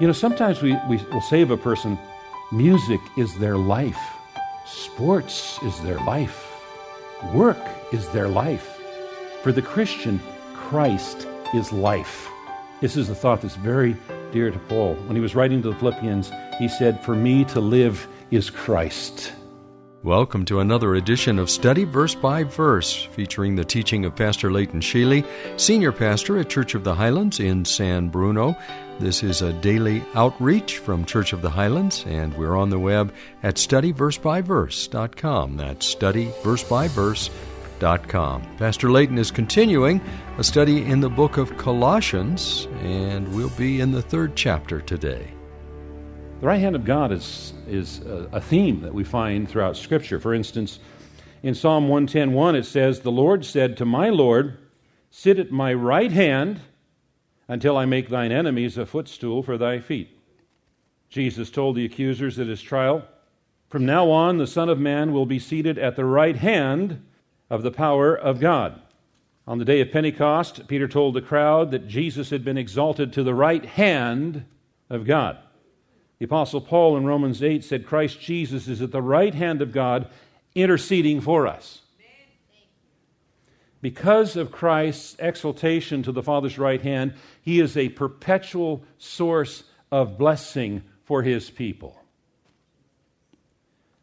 [0.00, 1.98] You know, sometimes we, we will say of a person,
[2.52, 3.98] music is their life,
[4.64, 6.46] sports is their life,
[7.34, 7.58] work
[7.92, 8.80] is their life.
[9.42, 10.20] For the Christian,
[10.54, 12.28] Christ is life.
[12.80, 13.96] This is a thought that's very
[14.30, 14.94] dear to Paul.
[14.94, 19.32] When he was writing to the Philippians, he said, For me to live is Christ.
[20.04, 24.78] Welcome to another edition of Study Verse by Verse, featuring the teaching of Pastor Leighton
[24.78, 25.26] Sheely,
[25.56, 28.56] Senior Pastor at Church of the Highlands in San Bruno.
[29.00, 33.14] This is a daily outreach from Church of the Highlands, and we're on the web
[33.44, 35.56] at studyversebyverse.com.
[35.56, 38.56] That's studyversebyverse.com.
[38.56, 40.00] Pastor Layton is continuing
[40.36, 45.32] a study in the book of Colossians, and we'll be in the third chapter today.
[46.40, 50.18] The right hand of God is, is a theme that we find throughout Scripture.
[50.18, 50.80] For instance,
[51.44, 54.58] in Psalm 110.1 it says, The Lord said to my Lord,
[55.08, 56.62] Sit at my right hand
[57.48, 60.10] until I make thine enemies a footstool for thy feet.
[61.08, 63.02] Jesus told the accusers at his trial,
[63.70, 67.02] From now on the Son of Man will be seated at the right hand
[67.48, 68.80] of the power of God.
[69.46, 73.22] On the day of Pentecost, Peter told the crowd that Jesus had been exalted to
[73.22, 74.44] the right hand
[74.90, 75.38] of God.
[76.18, 79.72] The Apostle Paul in Romans 8 said, Christ Jesus is at the right hand of
[79.72, 80.08] God
[80.54, 81.80] interceding for us.
[83.80, 90.18] Because of Christ's exaltation to the Father's right hand, he is a perpetual source of
[90.18, 91.96] blessing for his people.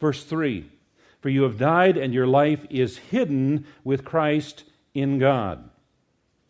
[0.00, 0.70] Verse 3
[1.20, 4.64] For you have died, and your life is hidden with Christ
[4.94, 5.68] in God.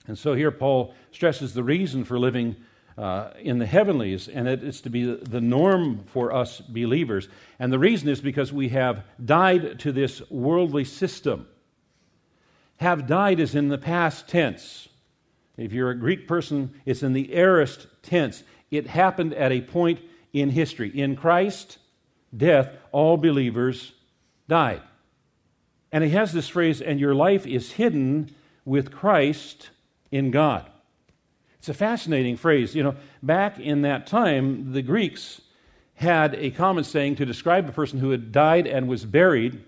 [0.07, 2.57] And so here Paul stresses the reason for living
[2.99, 7.29] uh, in the heavenlies, and it is to be the norm for us believers.
[7.59, 11.47] And the reason is because we have died to this worldly system.
[12.79, 14.89] Have died is in the past tense.
[15.57, 18.43] If you're a Greek person, it's in the aorist tense.
[18.71, 20.01] It happened at a point
[20.33, 20.91] in history.
[20.91, 21.79] In Christ,
[22.37, 23.93] death, all believers
[24.49, 24.83] died.
[25.91, 28.35] And he has this phrase, and your life is hidden
[28.65, 29.71] with Christ
[30.11, 30.69] in God.
[31.59, 32.75] It's a fascinating phrase.
[32.75, 35.41] You know, back in that time, the Greeks
[35.95, 39.65] had a common saying to describe a person who had died and was buried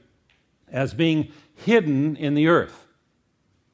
[0.70, 2.87] as being hidden in the earth.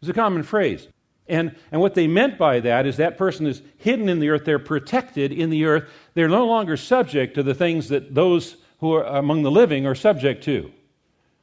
[0.05, 0.87] It was a common phrase.
[1.29, 4.45] And, and what they meant by that is that person is hidden in the earth,
[4.45, 8.93] they're protected in the earth, they're no longer subject to the things that those who
[8.93, 10.71] are among the living are subject to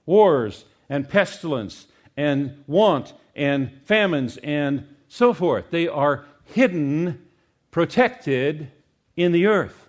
[0.06, 5.72] wars and pestilence and want and famines and so forth.
[5.72, 7.26] They are hidden,
[7.72, 8.72] protected
[9.18, 9.88] in the earth.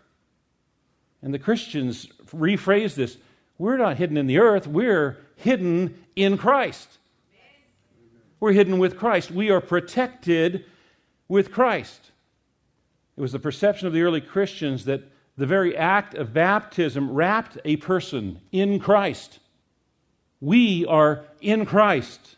[1.21, 3.19] And the Christians rephrase this
[3.59, 6.97] we're not hidden in the earth, we're hidden in Christ.
[8.43, 9.31] We're hidden with Christ.
[9.31, 10.65] We are protected
[11.29, 12.11] with Christ.
[13.17, 15.05] It was the perception of the early Christians that
[15.37, 19.39] the very act of baptism wrapped a person in Christ.
[20.41, 22.35] We are in Christ,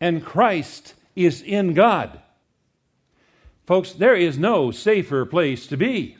[0.00, 2.18] and Christ is in God.
[3.66, 6.16] Folks, there is no safer place to be.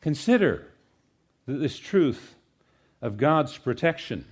[0.00, 0.68] Consider
[1.44, 2.36] this truth
[3.02, 4.26] of God's protection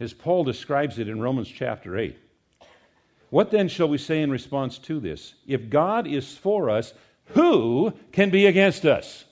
[0.00, 2.16] as Paul describes it in Romans chapter 8.
[3.30, 5.34] What then shall we say in response to this?
[5.46, 6.94] If God is for us,
[7.26, 9.24] who can be against us?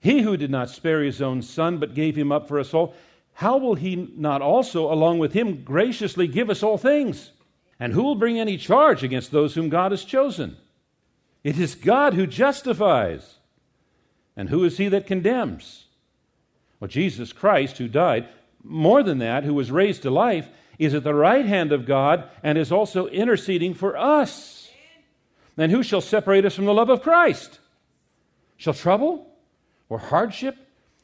[0.00, 2.94] He who did not spare his own son, but gave him up for us all,
[3.34, 7.30] how will he not also, along with him, graciously give us all things?
[7.80, 10.56] And who will bring any charge against those whom God has chosen?
[11.42, 13.36] It is God who justifies.
[14.36, 15.86] And who is he that condemns?
[16.80, 18.28] Well, Jesus Christ, who died,
[18.64, 22.28] more than that, who was raised to life, is at the right hand of God
[22.42, 24.68] and is also interceding for us.
[25.56, 27.60] Then who shall separate us from the love of Christ?
[28.56, 29.30] Shall trouble,
[29.88, 30.56] or hardship,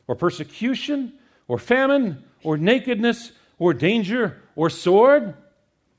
[0.09, 1.13] or persecution,
[1.47, 5.35] or famine, or nakedness, or danger, or sword?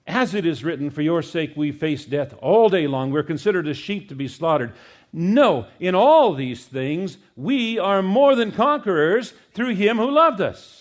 [0.07, 3.11] As it is written, For your sake we face death all day long.
[3.11, 4.73] We're considered as sheep to be slaughtered.
[5.13, 10.80] No, in all these things, we are more than conquerors through him who loved us.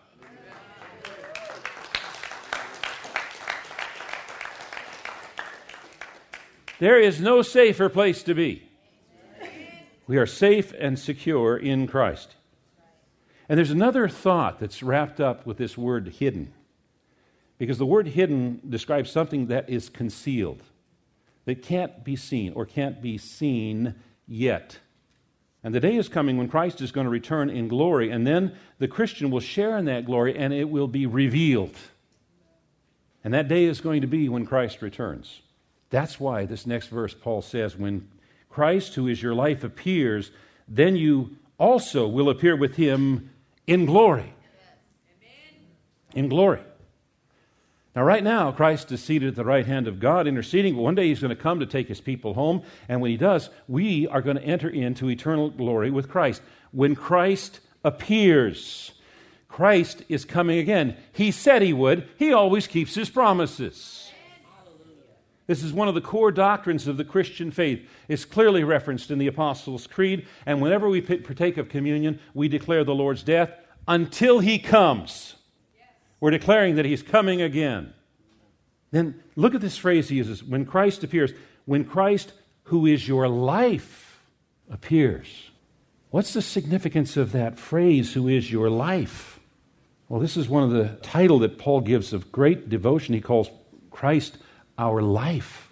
[6.81, 8.67] There is no safer place to be.
[10.07, 12.33] We are safe and secure in Christ.
[13.47, 16.51] And there's another thought that's wrapped up with this word hidden.
[17.59, 20.63] Because the word hidden describes something that is concealed,
[21.45, 23.93] that can't be seen or can't be seen
[24.25, 24.79] yet.
[25.63, 28.55] And the day is coming when Christ is going to return in glory, and then
[28.79, 31.75] the Christian will share in that glory and it will be revealed.
[33.23, 35.41] And that day is going to be when Christ returns.
[35.91, 38.07] That's why this next verse, Paul says, when
[38.49, 40.31] Christ, who is your life, appears,
[40.67, 43.29] then you also will appear with him
[43.67, 44.33] in glory.
[46.15, 46.61] In glory.
[47.93, 50.95] Now, right now, Christ is seated at the right hand of God, interceding, but one
[50.95, 52.63] day he's going to come to take his people home.
[52.87, 56.41] And when he does, we are going to enter into eternal glory with Christ.
[56.71, 58.93] When Christ appears,
[59.49, 60.95] Christ is coming again.
[61.11, 64.00] He said he would, he always keeps his promises.
[65.51, 67.85] This is one of the core doctrines of the Christian faith.
[68.07, 72.85] It's clearly referenced in the Apostles' Creed, and whenever we partake of communion, we declare
[72.85, 73.51] the Lord's death
[73.85, 75.35] until he comes.
[76.21, 77.93] We're declaring that he's coming again.
[78.91, 81.33] Then look at this phrase he uses when Christ appears.
[81.65, 82.31] When Christ,
[82.63, 84.21] who is your life,
[84.69, 85.51] appears.
[86.11, 89.37] What's the significance of that phrase, who is your life?
[90.07, 93.13] Well, this is one of the title that Paul gives of great devotion.
[93.13, 93.49] He calls
[93.89, 94.37] Christ
[94.81, 95.69] our life.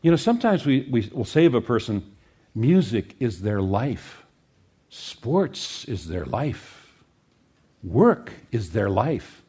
[0.00, 2.14] You know, sometimes we, we will say of a person,
[2.54, 4.22] music is their life,
[4.88, 6.94] sports is their life,
[7.82, 9.42] work is their life.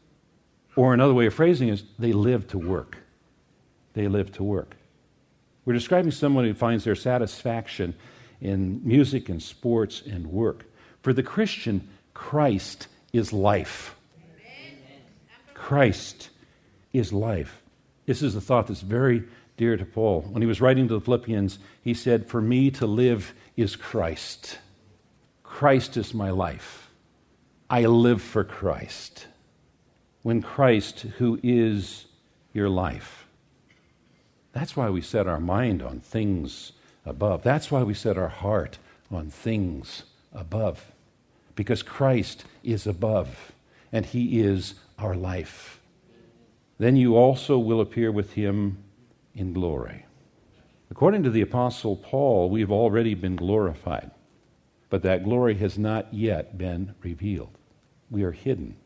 [0.75, 2.97] Or another way of phrasing is, they live to work.
[3.93, 4.75] They live to work.
[5.65, 7.93] We're describing someone who finds their satisfaction
[8.41, 10.65] in music and sports and work.
[11.03, 13.95] For the Christian, Christ is life.
[15.53, 16.29] Christ
[16.91, 17.61] is life.
[18.09, 19.23] This is a thought that's very
[19.55, 20.21] dear to Paul.
[20.21, 24.57] When he was writing to the Philippians, he said, For me to live is Christ.
[25.43, 26.89] Christ is my life.
[27.69, 29.27] I live for Christ.
[30.23, 32.07] When Christ, who is
[32.51, 33.27] your life.
[34.53, 36.71] That's why we set our mind on things
[37.05, 37.43] above.
[37.43, 38.79] That's why we set our heart
[39.11, 40.01] on things
[40.33, 40.83] above.
[41.55, 43.51] Because Christ is above,
[43.91, 45.78] and He is our life
[46.79, 48.77] then you also will appear with him
[49.35, 50.05] in glory.
[50.89, 54.09] According to the Apostle Paul, we've already been glorified,
[54.89, 57.55] but that glory has not yet been revealed.
[58.09, 58.77] We are hidden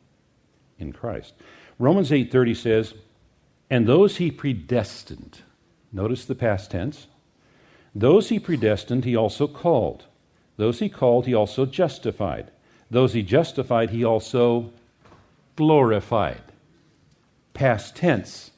[0.77, 1.33] in Christ.
[1.79, 2.93] Romans 8:30 says,
[3.69, 5.39] "And those he predestined,
[5.91, 7.07] notice the past tense,
[7.95, 10.07] those he predestined he also called.
[10.57, 12.51] Those he called he also justified.
[12.89, 14.71] Those he justified he also
[15.55, 16.52] glorified."
[17.53, 18.51] Past tense.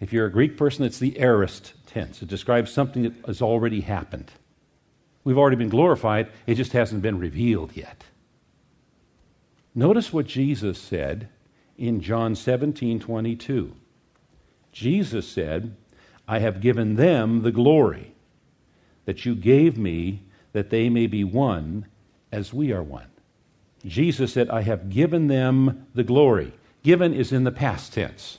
[0.00, 2.22] If you're a Greek person, it's the aorist tense.
[2.22, 4.30] It describes something that has already happened.
[5.24, 8.04] We've already been glorified, it just hasn't been revealed yet.
[9.74, 11.28] Notice what Jesus said
[11.76, 13.74] in John 17 22.
[14.72, 15.76] Jesus said,
[16.28, 18.12] I have given them the glory
[19.04, 21.86] that you gave me, that they may be one
[22.30, 23.08] as we are one.
[23.84, 26.52] Jesus said, I have given them the glory.
[26.86, 28.38] Given is in the past tense.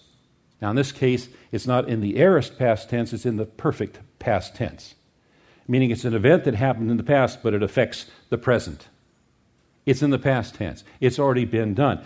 [0.62, 4.00] Now, in this case, it's not in the aorist past tense, it's in the perfect
[4.20, 4.96] past tense,
[5.68, 8.88] meaning it's an event that happened in the past, but it affects the present.
[9.86, 12.02] It's in the past tense, it's already been done.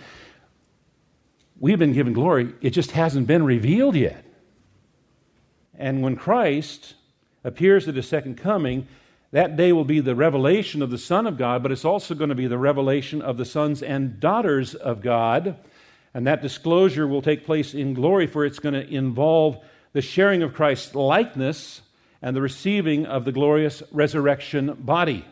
[1.60, 4.24] We've been given glory, it just hasn't been revealed yet.
[5.78, 6.94] And when Christ
[7.44, 8.88] appears at his second coming,
[9.30, 12.30] that day will be the revelation of the Son of God, but it's also going
[12.30, 15.56] to be the revelation of the sons and daughters of God
[16.14, 19.58] and that disclosure will take place in glory, for it's going to involve
[19.92, 21.82] the sharing of Christ's likeness
[22.20, 25.24] and the receiving of the glorious resurrection body.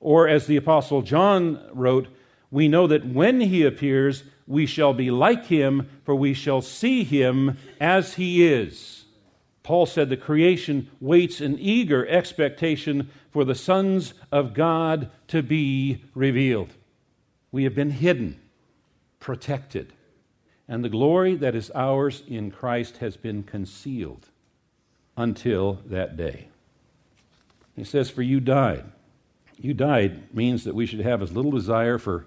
[0.00, 2.08] Or, as the Apostle John wrote,
[2.50, 7.04] we know that when he appears, we shall be like him, for we shall see
[7.04, 9.04] him as he is.
[9.62, 16.04] Paul said the creation waits in eager expectation for the sons of God to be
[16.14, 16.74] revealed.
[17.50, 18.38] We have been hidden,
[19.20, 19.94] protected
[20.68, 24.28] and the glory that is ours in Christ has been concealed
[25.16, 26.48] until that day.
[27.76, 28.84] He says, For you died,
[29.58, 32.26] You died means that we should have as little desire for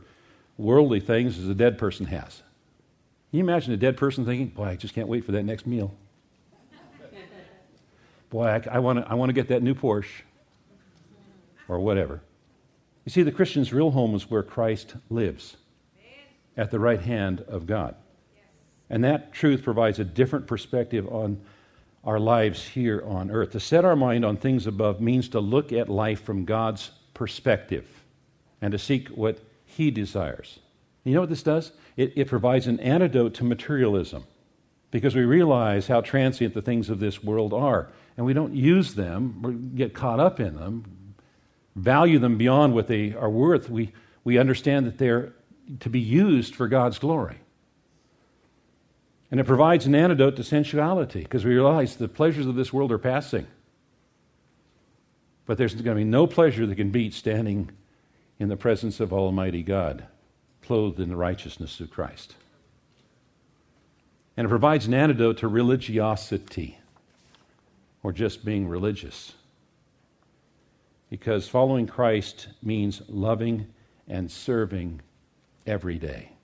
[0.58, 2.42] worldly things as a dead person has.
[3.30, 5.66] Can you imagine a dead person thinking, Boy, I just can't wait for that next
[5.66, 5.94] meal?
[8.30, 10.22] Boy, I, I want to I wanna get that new Porsche
[11.68, 12.22] or whatever.
[13.06, 15.56] You see, the Christian's real home is where Christ lives
[16.58, 17.96] at the right hand of God.
[18.90, 21.42] And that truth provides a different perspective on
[22.04, 23.52] our lives here on earth.
[23.52, 27.86] To set our mind on things above means to look at life from God's perspective
[28.62, 30.60] and to seek what He desires.
[31.04, 31.72] You know what this does?
[31.96, 34.24] It, it provides an antidote to materialism
[34.92, 37.90] because we realize how transient the things of this world are.
[38.16, 41.14] And we don't use them, we get caught up in them,
[41.76, 43.70] value them beyond what they are worth.
[43.70, 45.34] We, we understand that they're
[45.82, 47.38] to be used for God's glory.
[49.30, 52.92] And it provides an antidote to sensuality because we realize the pleasures of this world
[52.92, 53.48] are passing.
[55.46, 57.72] But there's going to be no pleasure that can beat standing
[58.40, 60.06] in the presence of Almighty God,
[60.62, 62.36] clothed in the righteousness of Christ.
[64.36, 66.78] And it provides an antidote to religiosity,
[68.04, 69.34] or just being religious.
[71.10, 73.68] Because following Christ means loving
[74.08, 75.02] and serving
[75.66, 76.37] every day.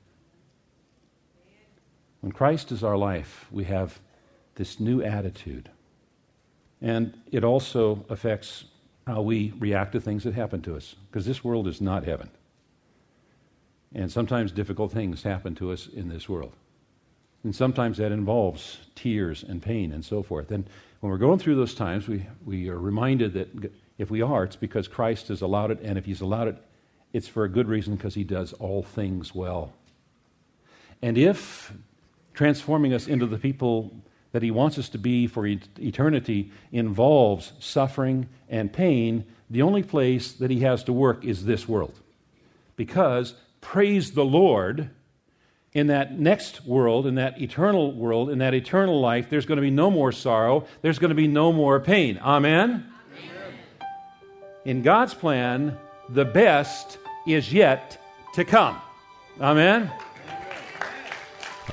[2.23, 3.99] When Christ is our life, we have
[4.55, 5.69] this new attitude.
[6.81, 8.63] And it also affects
[9.05, 12.29] how we react to things that happen to us, because this world is not heaven.
[13.93, 16.53] And sometimes difficult things happen to us in this world.
[17.43, 20.49] And sometimes that involves tears and pain and so forth.
[20.49, 20.63] And
[21.01, 24.55] when we're going through those times, we, we are reminded that if we are, it's
[24.55, 26.57] because Christ has allowed it, and if He's allowed it,
[27.11, 29.73] it's for a good reason because He does all things well.
[31.01, 31.73] And if
[32.33, 33.95] transforming us into the people
[34.31, 40.33] that He wants us to be for eternity involves suffering and pain, the only place
[40.33, 41.99] that He has to work is this world.
[42.75, 44.89] Because, praise the Lord,
[45.73, 49.61] in that next world, in that eternal world, in that eternal life, there's going to
[49.61, 52.19] be no more sorrow, there's going to be no more pain.
[52.19, 52.91] Amen?
[53.17, 53.53] Amen.
[54.65, 55.77] In God's plan,
[56.09, 56.97] the best
[57.27, 57.99] is yet
[58.33, 58.79] to come.
[59.39, 59.91] Amen?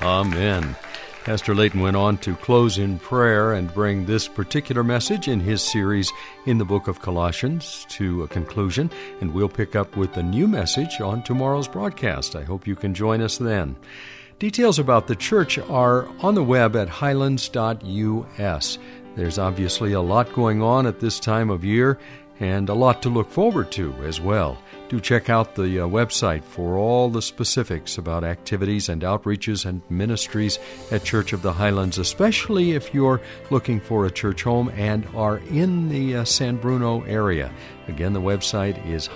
[0.01, 0.75] Amen.
[1.23, 5.61] Pastor Layton went on to close in prayer and bring this particular message in his
[5.61, 6.11] series
[6.47, 8.89] in the book of Colossians to a conclusion,
[9.19, 12.35] and we'll pick up with the new message on tomorrow's broadcast.
[12.35, 13.75] I hope you can join us then.
[14.39, 18.79] Details about the church are on the web at highlands.us.
[19.15, 21.99] There's obviously a lot going on at this time of year
[22.41, 24.57] and a lot to look forward to as well
[24.91, 29.81] do check out the uh, website for all the specifics about activities and outreaches and
[29.89, 30.59] ministries
[30.91, 33.21] at Church of the Highlands, especially if you're
[33.51, 37.53] looking for a church home and are in the uh, San Bruno area.
[37.87, 39.07] Again, the website is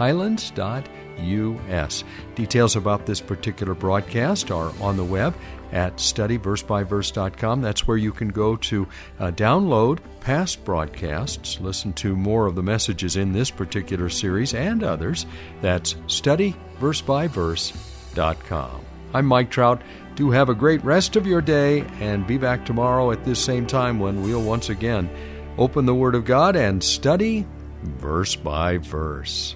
[1.17, 2.03] highlands.us.
[2.35, 5.33] Details about this particular broadcast are on the web
[5.71, 7.61] at studyversebyverse.com.
[7.61, 8.87] That's where you can go to
[9.19, 14.83] uh, download past broadcasts, listen to more of the messages in this particular series and
[14.83, 15.25] others.
[15.61, 18.85] That's studyversebyverse.com.
[19.13, 19.81] I'm Mike Trout.
[20.15, 23.67] Do have a great rest of your day and be back tomorrow at this same
[23.67, 25.09] time when we'll once again
[25.57, 27.45] open the Word of God and study
[27.83, 29.55] verse by verse.